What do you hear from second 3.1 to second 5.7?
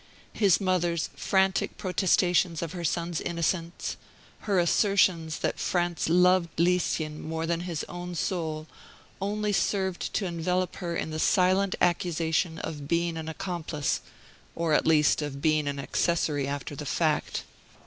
innocence her assertions that